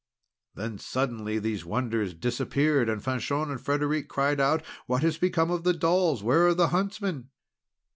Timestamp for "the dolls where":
5.63-6.47